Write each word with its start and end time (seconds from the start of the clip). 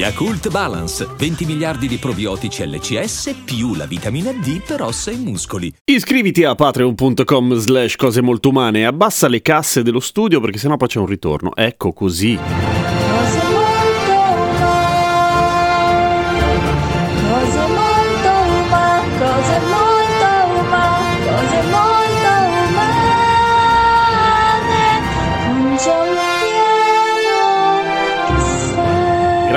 Yakult 0.00 0.48
Balance, 0.48 1.06
20 1.14 1.44
miliardi 1.44 1.86
di 1.86 1.98
probiotici 1.98 2.66
LCS 2.66 3.42
più 3.44 3.74
la 3.74 3.84
vitamina 3.84 4.32
D 4.32 4.62
per 4.66 4.80
ossa 4.80 5.10
e 5.10 5.16
muscoli. 5.16 5.70
Iscriviti 5.84 6.42
a 6.42 6.54
patreon.com 6.54 7.52
slash 7.56 7.96
cose 7.96 8.22
molto 8.22 8.48
umane 8.48 8.78
e 8.78 8.84
abbassa 8.84 9.28
le 9.28 9.42
casse 9.42 9.82
dello 9.82 10.00
studio 10.00 10.40
perché 10.40 10.56
sennò 10.56 10.78
poi 10.78 10.88
c'è 10.88 11.00
un 11.00 11.04
ritorno. 11.04 11.54
Ecco 11.54 11.92
così. 11.92 12.79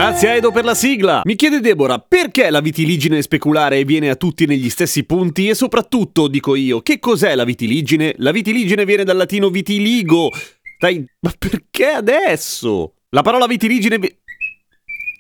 Grazie 0.04 0.32
a 0.32 0.34
Edo 0.34 0.52
per 0.52 0.66
la 0.66 0.76
sigla. 0.76 1.22
Mi 1.24 1.38
chiede 1.38 1.62
Deborah, 1.62 1.98
perché 1.98 2.50
la 2.50 2.60
vitiligine 2.60 3.22
speculare 3.22 3.86
viene 3.86 4.10
a 4.10 4.18
tutti 4.18 4.46
negli 4.46 4.70
stessi 4.70 5.06
punti? 5.06 5.48
E 5.48 5.56
soprattutto, 5.56 6.28
dico 6.28 6.56
io, 6.56 6.82
che 6.82 7.00
cos'è 7.00 7.34
la 7.36 7.46
vitiligine? 7.46 8.14
La 8.18 8.32
vitiligine 8.32 8.84
viene 8.84 9.06
dal 9.06 9.16
latino 9.16 9.50
vitiligo. 9.50 10.30
Dai, 10.78 11.06
ma 11.22 11.32
perché 11.40 11.86
adesso? 11.86 12.96
La 13.12 13.22
parola 13.22 13.48
vitiligine... 13.48 13.98
vi- 13.98 14.14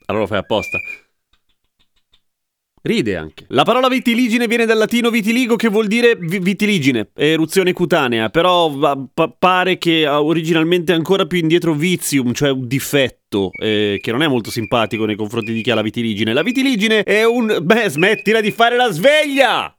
Allora 0.07 0.25
lo 0.25 0.29
fai 0.29 0.39
apposta. 0.39 0.77
Ride 2.85 3.15
anche. 3.15 3.45
La 3.47 3.63
parola 3.63 3.87
vitiligine 3.87 4.45
viene 4.45 4.65
dal 4.65 4.77
latino 4.77 5.09
vitiligo 5.09 5.55
che 5.55 5.69
vuol 5.69 5.87
dire 5.87 6.17
vi- 6.19 6.39
vitiligine, 6.39 7.11
eruzione 7.15 7.71
cutanea, 7.71 8.29
però 8.29 8.69
pa- 9.13 9.33
pare 9.39 9.77
che 9.77 10.05
originalmente 10.05 10.91
ancora 10.91 11.25
più 11.25 11.37
indietro 11.37 11.73
vizium, 11.73 12.33
cioè 12.33 12.51
un 12.51 12.67
difetto, 12.67 13.51
eh, 13.53 13.99
che 14.01 14.11
non 14.11 14.21
è 14.21 14.27
molto 14.27 14.51
simpatico 14.51 15.05
nei 15.05 15.15
confronti 15.15 15.53
di 15.53 15.61
chi 15.61 15.71
ha 15.71 15.75
la 15.75 15.81
vitiligine. 15.81 16.33
La 16.33 16.43
vitiligine 16.43 17.03
è 17.03 17.23
un... 17.23 17.57
Beh, 17.61 17.87
smettila 17.87 18.41
di 18.41 18.51
fare 18.51 18.75
la 18.75 18.91
sveglia! 18.91 19.73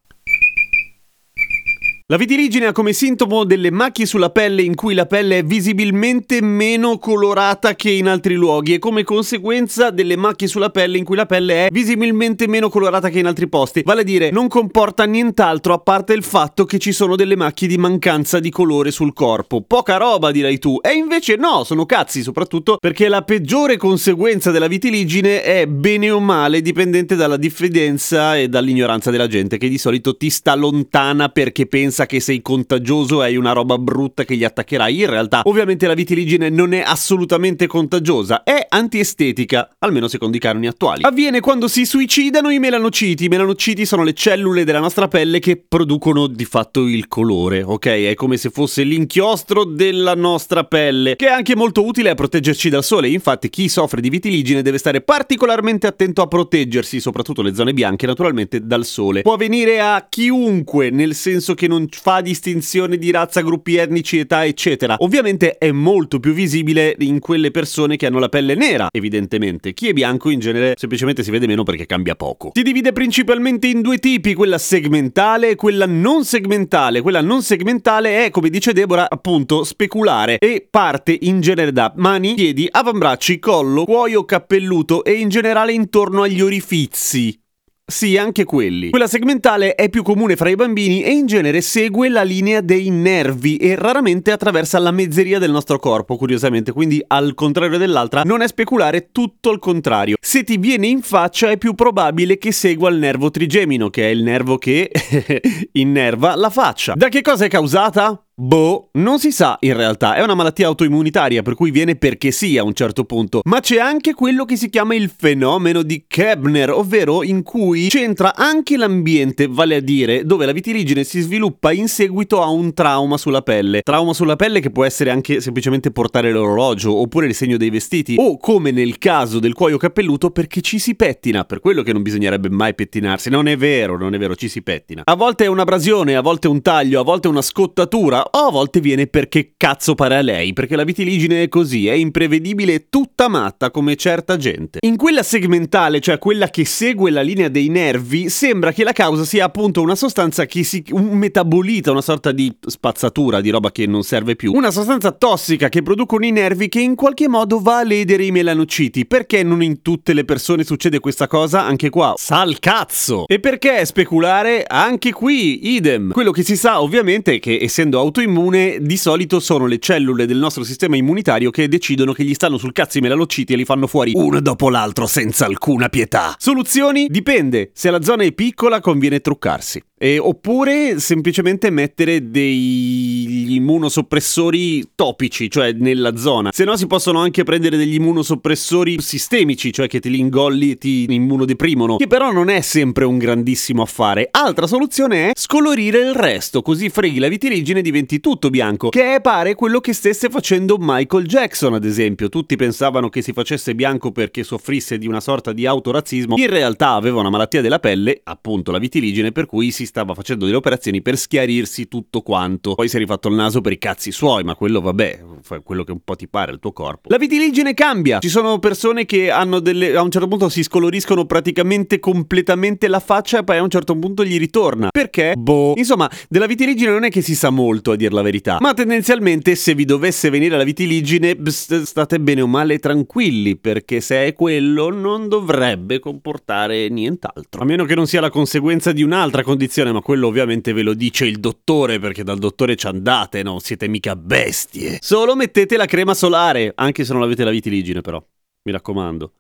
La 2.09 2.19
vitiligine 2.19 2.67
ha 2.67 2.73
come 2.73 2.93
sintomo 2.93 3.45
delle 3.45 3.71
macchie 3.71 4.05
sulla 4.05 4.29
pelle 4.29 4.61
in 4.61 4.75
cui 4.75 4.93
la 4.93 5.07
pelle 5.07 5.39
è 5.39 5.43
visibilmente 5.43 6.43
meno 6.43 6.99
colorata 6.99 7.75
che 7.75 7.89
in 7.93 8.09
altri 8.09 8.35
luoghi 8.35 8.75
e 8.75 8.79
come 8.79 9.05
conseguenza 9.05 9.89
delle 9.89 10.15
macchie 10.15 10.47
sulla 10.47 10.69
pelle 10.69 10.99
in 10.99 11.05
cui 11.05 11.17
la 11.17 11.25
pelle 11.25 11.65
è 11.65 11.69
visibilmente 11.73 12.47
meno 12.47 12.69
colorata 12.69 13.09
che 13.09 13.21
in 13.21 13.27
altri 13.27 13.49
posti. 13.49 13.81
Vale 13.87 14.03
a 14.03 14.05
dire, 14.05 14.31
non 14.31 14.49
comporta 14.49 15.05
nient'altro 15.05 15.73
a 15.73 15.79
parte 15.79 16.13
il 16.13 16.23
fatto 16.23 16.67
che 16.67 16.77
ci 16.77 16.93
sono 16.93 17.17
delle 17.17 17.37
macchie 17.37 17.69
di 17.69 17.79
mancanza 17.79 18.39
di 18.39 18.51
colore 18.51 18.91
sul 18.91 19.15
corpo. 19.15 19.63
Poca 19.63 19.97
roba, 19.97 20.31
direi 20.31 20.59
tu. 20.59 20.81
E 20.83 20.93
invece 20.93 21.37
no, 21.37 21.65
sono 21.65 21.87
cazzi, 21.87 22.21
soprattutto 22.21 22.77
perché 22.79 23.09
la 23.09 23.23
peggiore 23.23 23.79
conseguenza 23.79 24.51
della 24.51 24.69
vitiligine 24.69 25.43
è 25.43 25.67
bene 25.67 26.11
o 26.11 26.21
male 26.21 26.61
dipendente 26.61 27.17
dalla 27.17 27.39
diffidenza 27.39 28.37
e 28.37 28.49
dall'ignoranza 28.49 29.11
della 29.11 29.27
gente 29.27 29.57
che 29.57 29.71
di 29.71 29.79
solito 29.79 30.19
ti 30.19 30.29
sta 30.29 30.55
lontana 30.55 31.31
perché 31.31 31.65
pensa 31.65 31.93
che 32.07 32.19
sei 32.19 32.43
contagioso 32.43 33.21
hai 33.21 33.37
una 33.37 33.53
roba 33.53 33.79
brutta 33.79 34.25
che 34.25 34.37
gli 34.37 34.43
attaccherai. 34.45 35.01
In 35.01 35.07
realtà, 35.09 35.43
ovviamente 35.45 35.87
la 35.87 35.95
vitiligine 35.95 36.49
non 36.49 36.73
è 36.73 36.83
assolutamente 36.85 37.69
contagiosa, 37.69 38.43
è 38.43 38.67
antiestetica, 38.69 39.77
almeno 39.79 40.09
secondo 40.09 40.37
i 40.37 40.41
canoni 40.41 40.67
attuali. 40.67 41.05
Avviene 41.05 41.39
quando 41.41 41.69
si 41.69 41.87
suicidano 41.87 42.51
i 42.51 42.59
melanociti. 42.59 43.27
I 43.27 43.29
melanociti 43.29 43.87
sono 43.87 44.03
le 44.03 44.15
cellule 44.15 44.65
della 44.65 44.81
nostra 44.81 45.07
pelle 45.07 45.39
che 45.39 45.57
producono 45.57 46.27
di 46.27 46.45
fatto 46.45 46.87
il 46.87 47.07
colore, 47.07 47.63
ok? 47.63 47.87
È 47.87 48.15
come 48.15 48.37
se 48.37 48.51
fosse 48.51 48.83
l'inchiostro 48.83 49.65
della 49.65 50.15
nostra 50.15 50.65
pelle, 50.65 51.15
che 51.17 51.29
è 51.29 51.31
anche 51.31 51.55
molto 51.55 51.85
utile 51.85 52.11
a 52.11 52.15
proteggerci 52.15 52.69
dal 52.69 52.83
sole. 52.83 53.09
Infatti, 53.09 53.49
chi 53.49 53.69
soffre 53.69 54.01
di 54.01 54.09
vitiligine 54.09 54.63
deve 54.63 54.79
stare 54.79 55.01
particolarmente 55.01 55.87
attento 55.87 56.23
a 56.23 56.27
proteggersi, 56.27 56.99
soprattutto 56.99 57.43
le 57.43 57.55
zone 57.55 57.73
bianche, 57.73 58.07
naturalmente, 58.07 58.67
dal 58.67 58.85
sole. 58.85 59.23
Può 59.23 59.37
venire 59.37 59.81
a 59.81 60.07
chiunque, 60.09 60.91
nel 60.91 61.15
senso 61.15 61.55
che 61.55 61.69
non 61.69 61.84
fa 61.91 62.21
distinzione 62.21 62.99
di 62.99 63.11
razza, 63.11 63.41
gruppi 63.41 63.77
etnici, 63.77 64.19
età, 64.19 64.45
eccetera. 64.45 64.97
Ovviamente 64.99 65.59
è 65.59 65.71
molto 65.71 66.21
più 66.21 66.33
visibile 66.33 66.95
in 66.99 67.19
quelle 67.21 67.51
persone 67.51 67.97
che 67.97 68.07
hanno 68.07 68.19
la 68.19 68.29
pelle 68.29 68.55
nera, 68.55 68.89
evidentemente. 68.91 69.75
Chi 69.75 69.89
è 69.89 69.93
bianco 69.93 70.31
in 70.31 70.41
genere 70.41 70.75
semplicemente 70.77 71.23
si 71.23 71.31
vede 71.31 71.47
meno 71.47 71.63
perché 71.63 71.87
cambia 71.87 72.15
poco. 72.15 72.51
Si 72.55 72.63
divide 72.63 72.93
principalmente 72.93 73.67
in 73.67 73.81
due 73.81 73.99
tipi, 73.99 74.35
quella 74.35 74.59
segmentale 74.59 75.51
e 75.51 75.55
quella 75.55 75.87
non 75.87 76.25
segmentale. 76.25 77.01
Quella 77.01 77.21
non 77.21 77.43
segmentale 77.43 78.25
è, 78.25 78.31
come 78.31 78.51
dice 78.51 78.73
Deborah, 78.73 79.09
appunto 79.09 79.65
speculare 79.65 80.39
e 80.39 80.67
parte 80.69 81.17
in 81.23 81.41
genere 81.41 81.73
da 81.73 81.93
mani, 81.97 82.35
piedi, 82.35 82.69
avambracci, 82.71 83.39
collo, 83.39 83.85
cuoio 83.85 84.25
cappelluto 84.25 85.05
e 85.05 85.13
in 85.13 85.29
generale 85.29 85.73
intorno 85.73 86.23
agli 86.23 86.41
orifizi. 86.41 87.43
Sì, 87.87 88.17
anche 88.17 88.45
quelli. 88.45 88.89
Quella 88.89 89.07
segmentale 89.07 89.75
è 89.75 89.91
più 89.91 90.03
comune 90.03 90.37
fra 90.37 90.49
i 90.49 90.55
bambini 90.55 91.03
e 91.03 91.11
in 91.11 91.27
genere 91.27 91.61
segue 91.61 92.09
la 92.09 92.23
linea 92.23 92.63
dei 92.63 92.89
nervi 92.89 93.59
e 93.59 93.75
raramente 93.75 94.33
attraversa 94.33 94.79
la 94.79 94.91
mezzeria 94.91 95.39
del 95.39 95.51
nostro 95.51 95.79
corpo, 95.79 96.17
curiosamente, 96.17 96.73
quindi 96.73 97.05
al 97.07 97.35
contrario 97.35 97.77
dell'altra 97.77 98.23
non 98.23 98.41
è 98.41 98.49
speculare 98.49 99.11
tutto 99.13 99.51
il 99.51 99.59
contrario. 99.59 100.17
Se 100.19 100.45
ti 100.45 100.57
viene 100.57 100.87
in 100.87 101.03
faccia 101.03 101.51
è 101.51 101.59
più 101.59 101.75
probabile 101.75 102.39
che 102.39 102.53
segua 102.53 102.89
il 102.89 102.97
nervo 102.97 103.31
trigemino, 103.31 103.91
che 103.91 104.05
è 104.05 104.11
il 104.11 104.23
nervo 104.23 104.57
che 104.57 104.91
innerva 105.73 106.37
la 106.37 106.49
faccia. 106.49 106.95
Da 106.97 107.09
che 107.09 107.21
cosa 107.21 107.45
è 107.45 107.49
causata? 107.49 108.24
Boh, 108.37 108.89
non 108.95 109.21
si 109.21 109.31
sa 109.31 109.57
in 109.61 109.77
realtà, 109.77 110.17
è 110.17 110.21
una 110.21 110.35
malattia 110.35 110.67
autoimmunitaria 110.67 111.43
per 111.43 111.55
cui 111.55 111.71
viene 111.71 111.95
perché 111.95 112.33
sì 112.33 112.59
a 112.59 112.65
un 112.65 112.75
certo 112.75 113.05
punto, 113.05 113.43
ma 113.45 113.61
c'è 113.61 113.79
anche 113.79 114.13
quello 114.13 114.45
che 114.45 114.57
si 114.57 114.69
chiama 114.71 114.97
il 114.97 115.09
fenomeno 115.17 115.83
di 115.83 116.07
Kebner, 116.09 116.73
ovvero 116.73 117.23
in 117.23 117.45
cui 117.45 117.87
c'entra 117.87 118.35
anche 118.35 118.77
l'ambiente, 118.77 119.47
vale 119.49 119.77
a 119.77 119.81
dire 119.81 120.25
dove 120.25 120.47
la 120.47 120.53
vitiligine 120.53 121.05
si 121.05 121.21
sviluppa 121.21 121.71
in 121.71 121.87
seguito 121.87 122.43
a 122.43 122.49
un 122.49 122.75
trauma 122.75 123.19
sulla 123.19 123.43
pelle. 123.43 123.83
Trauma 123.83 124.13
sulla 124.13 124.35
pelle 124.35 124.59
che 124.59 124.73
può 124.73 124.85
essere 124.85 125.11
anche 125.11 125.41
semplicemente 125.41 125.93
portare 125.93 126.33
l'orologio 126.33 126.93
oppure 126.93 127.27
il 127.27 127.37
segno 127.37 127.57
dei 127.57 127.71
vestiti 127.71 128.17
o 128.19 128.37
come 128.39 128.73
nel 128.73 128.99
caso 128.99 129.39
del 129.39 129.55
cuoio 129.55 129.77
capelluto 129.77 130.33
perché 130.33 130.61
ci 130.61 130.81
si 130.81 130.97
pettina, 130.97 131.45
per 131.45 131.61
quello 131.61 131.83
che 131.83 131.93
non 131.93 132.03
bisognerebbe 132.03 132.51
mai 132.51 132.75
pettinarsi. 132.75 133.31
Non 133.31 133.47
è 133.47 133.57
vero, 133.57 133.97
non 133.97 134.13
è 134.13 134.19
vero, 134.19 134.35
ci 134.35 134.49
si 134.49 134.61
pettina. 134.61 135.03
A 135.05 135.15
volte 135.15 135.45
è 135.45 135.47
un'abrasione, 135.47 136.17
a 136.17 136.21
volte 136.21 136.49
un 136.49 136.63
taglio, 136.63 136.99
a 136.99 137.05
volte 137.05 137.29
una 137.29 137.41
scottatura 137.41 138.23
o 138.31 138.47
a 138.47 138.51
volte 138.51 138.81
viene 138.81 139.07
perché 139.07 139.55
cazzo 139.57 139.95
pare 139.95 140.17
a 140.17 140.23
lei, 140.23 140.53
perché 140.53 140.77
la 140.77 140.85
vitiligine 140.85 141.43
è 141.43 141.49
così, 141.49 141.87
è 141.87 141.93
imprevedibile 141.93 142.75
e 142.75 142.87
tutta 142.89 143.29
matta 143.29 143.71
come 143.71 143.97
certa 143.97 144.37
gente. 144.37 144.79
In 144.83 144.97
quella 144.97 145.23
segmentale, 145.23 146.01
cioè 146.01 146.19
quella 146.19 146.49
che 146.49 146.65
segue 146.65 147.11
la 147.11 147.23
linea 147.23 147.49
dei 147.49 147.69
nervi, 147.69 148.29
sembra 148.29 148.73
che 148.73 148.85
la 148.85 148.93
causa 148.93 149.25
sia 149.25 149.45
appunto 149.45 149.83
una 149.83 149.95
sostanza 149.95 150.47
che 150.47 150.63
si... 150.65 150.85
un 150.91 151.17
metabolita, 151.17 151.91
una 151.91 152.01
sorta 152.01 152.33
di 152.33 152.55
spazzatura, 152.67 153.41
di 153.41 153.51
roba 153.51 153.73
che 153.73 153.87
non 153.87 154.03
serve 154.03 154.37
più, 154.37 154.53
una 154.53 154.71
sostanza 154.71 155.13
tossica 155.13 155.69
che 155.69 155.83
producono 155.83 156.25
i 156.25 156.31
nervi 156.31 156.69
che 156.69 156.81
in 156.81 156.95
qualche 156.95 157.29
modo 157.29 157.61
va 157.61 157.79
a 157.79 157.85
ledere 157.85 158.25
i 158.25 158.31
melanociti. 158.31 159.07
Perché 159.07 159.43
non 159.43 159.63
in 159.63 159.83
tutte 159.83 160.13
le 160.13 160.25
persone 160.25 160.65
succede 160.65 161.01
questa 161.01 161.27
cosa? 161.27 161.65
Anche 161.65 161.91
qua, 161.91 162.15
sa 162.17 162.43
il 162.45 162.59
cazzo! 162.59 163.25
E 163.27 163.41
perché 163.41 163.85
speculare? 163.85 164.65
Anche 164.67 165.13
qui, 165.13 165.75
idem. 165.75 166.13
Quello 166.13 166.31
che 166.31 166.43
si 166.43 166.57
sa 166.57 166.81
ovviamente 166.81 167.35
è 167.35 167.39
che 167.39 167.59
essendo 167.61 167.99
autoimmune, 168.15 168.79
di 168.81 168.97
solito 168.97 169.41
sono 169.41 169.67
le 169.67 169.81
cellule 169.81 170.27
del 170.27 170.37
nostro 170.37 170.63
sistema 170.63 170.95
immunitario 170.95 171.51
che 171.51 171.67
decidono 171.67 172.13
che 172.13 172.23
gli 172.23 172.35
stanno 172.35 172.59
sul 172.59 172.73
cazzo 172.73 172.99
i 172.99 173.01
melanociti 173.01 173.53
e 173.53 173.57
li 173.57 173.65
fanno 173.65 173.89
fuori 173.89 174.13
uno 174.15 174.41
dopo 174.41 174.71
l'altro 174.71 175.09
senza 175.09 175.47
alcuna 175.47 175.89
pietà. 175.89 176.37
Soluzioni? 176.39 177.09
Dipende. 177.09 177.71
Se 177.75 177.91
la 177.91 178.01
zona 178.03 178.23
è 178.23 178.31
piccola 178.31 178.81
conviene 178.81 179.19
truccarsi. 179.19 179.83
E- 180.05 180.19
oppure 180.19 181.01
semplicemente 181.01 181.71
mettere 181.71 182.31
degli 182.31 183.55
immunosoppressori 183.55 184.91
topici, 184.95 185.51
cioè 185.51 185.73
nella 185.73 186.15
zona. 186.19 186.51
Se 186.53 186.65
no 186.65 186.77
si 186.77 186.87
possono 186.87 187.21
anche 187.21 187.43
prendere 187.43 187.79
degli 187.79 187.95
immunosoppressori 187.95 189.01
sistemici, 189.01 189.73
cioè 189.73 189.87
che 189.87 190.01
te 190.01 190.11
li 190.11 190.19
ingolli 190.19 190.73
e 190.73 190.77
ti 190.77 191.07
immunodeprimono, 191.09 191.97
che 191.97 192.07
però 192.07 192.33
non 192.33 192.51
è 192.51 192.61
sempre 192.61 193.07
un 193.07 193.17
grandissimo 193.17 193.81
affare. 193.81 194.29
Altra 194.31 194.67
soluzione 194.67 195.31
è 195.31 195.33
scolorire 195.35 196.01
il 196.01 196.13
resto, 196.13 196.61
così 196.61 196.91
freghi 196.91 197.19
la 197.19 197.29
vitiligine 197.29 197.79
e 197.79 197.83
diventi 197.83 198.21
tutto 198.21 198.51
bianco, 198.51 198.91
che 198.91 199.15
è 199.15 199.23
pare 199.23 199.55
quello 199.55 199.81
che 199.81 199.95
stesse 199.95 200.29
facendo 200.29 200.77
Michael 200.79 201.25
Jackson, 201.25 201.73
ad 201.73 201.87
esempio. 201.87 202.29
Tutti 202.29 202.57
pensavano 202.57 203.09
che 203.09 203.23
si 203.23 203.33
facesse 203.33 203.75
bianco 203.75 204.13
perché 204.13 204.45
soffrisse 204.45 204.99
di 204.99 205.07
una 205.07 205.21
sorta 205.21 205.55
di 205.55 205.65
autorazzismo, 205.65 206.37
in 206.37 206.51
realtà 206.51 206.91
aveva 206.91 207.21
una 207.21 207.31
malattia 207.31 207.63
della 207.63 207.79
pelle, 207.79 208.21
appunto 208.25 208.71
la 208.71 208.79
vitiligine, 208.79 209.33
per 209.33 209.47
cui 209.47 209.71
si 209.71 209.93
stava 209.95 210.15
facendo 210.15 210.45
delle 210.45 210.57
operazioni 210.57 211.03
per 211.03 211.17
schiarirsi 211.17 211.87
tutto 211.87 212.23
quanto. 212.23 212.75
Poi 212.75 212.89
si 212.89 212.97
è 212.97 212.99
rifatto 212.99 213.29
il 213.29 213.37
naso 213.37 213.61
per 213.61 213.71
i 213.71 213.79
cazzi 213.79 214.11
suoi, 214.11 214.43
ma 214.43 214.57
quello 214.57 214.81
vabbè, 214.81 215.23
fai 215.45 215.61
quello 215.63 215.85
che 215.85 215.93
un 215.93 216.01
po' 216.03 216.17
ti 216.17 216.27
pare 216.27 216.53
il 216.53 216.59
tuo 216.59 216.73
corpo. 216.73 217.09
La 217.11 217.19
vitiligine 217.19 217.75
cambia. 217.75 218.19
Ci 218.19 218.31
sono 218.31 218.59
persone 218.59 219.05
che 219.05 219.31
hanno 219.31 219.61
delle 219.61 219.95
a 219.95 220.03
un 220.03 220.11
certo 220.11 220.27
punto 220.27 220.49
si 220.49 220.63
scoloriscono 220.63 221.27
praticamente 221.27 222.01
completamente 222.01 222.89
la 222.89 223.01
faccia 223.01 223.41
e 223.41 223.45
poi 223.45 223.59
a 223.59 223.63
un 223.63 223.69
certo 223.69 223.97
punto 223.97 224.25
gli 224.25 224.39
ritorna. 224.39 224.89
Perché? 224.91 225.35
Boh. 225.37 225.75
Insomma, 225.77 226.11
della 226.29 226.47
vitiligine 226.47 226.91
non 226.91 227.05
è 227.05 227.11
che 227.11 227.21
si 227.21 227.35
sa 227.35 227.51
molto 227.51 227.93
a 227.93 227.97
dir 227.97 228.13
la 228.13 228.23
verità, 228.23 228.57
ma 228.61 228.73
tendenzialmente 228.73 229.55
se 229.55 229.75
vi 229.75 229.85
dovesse 229.85 230.31
venire 230.31 230.57
la 230.57 230.65
vitiligine 230.65 231.37
bst, 231.37 231.83
state 231.83 232.19
bene 232.21 232.41
o 232.41 232.47
male 232.47 232.79
tranquilli, 232.79 233.57
perché 233.57 234.01
se 234.01 234.27
è 234.27 234.33
quello 234.33 234.91
non 234.91 235.29
dovrebbe 235.29 235.99
comportare 235.99 236.89
nient'altro. 236.89 237.61
A 237.61 237.65
meno 237.65 237.85
che 237.85 237.95
non 237.95 238.07
sia 238.07 238.21
la 238.21 238.31
conseguenza 238.31 238.93
di 238.93 239.03
un'altra 239.03 239.43
condizione, 239.43 239.93
ma 239.93 240.01
quello 240.01 240.27
ovviamente 240.27 240.73
ve 240.73 240.83
lo 240.83 240.95
dice 240.95 241.27
il 241.27 241.39
dottore, 241.39 241.99
perché 241.99 242.25
dal 242.25 242.39
dottore 242.39 242.77
ci 242.77 242.87
andate, 242.87 243.43
non 243.43 243.61
siete 243.61 243.89
mica 243.89 244.17
bestie. 244.17 244.99
Solo 245.01 245.34
mettete 245.35 245.77
la 245.77 245.87
crema 245.87 246.15
solare, 246.15 246.73
anche 246.75 247.05
se 247.05 247.13
non 247.13 247.23
avete 247.23 247.45
la 247.45 247.51
vitiligine 247.51 248.01
però. 248.01 248.25
Mi 248.63 248.73
raccomando. 248.73 249.33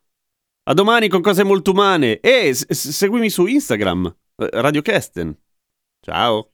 A 0.65 0.75
domani 0.75 1.09
con 1.09 1.21
cose 1.21 1.45
molto 1.45 1.73
umane 1.73 2.21
e 2.21 2.55
s- 2.55 2.67
seguimi 2.71 3.29
su 3.31 3.47
Instagram, 3.47 4.07
eh, 4.37 4.49
Radio 4.61 4.83
Kesten. 4.83 5.37
Ciao. 6.01 6.54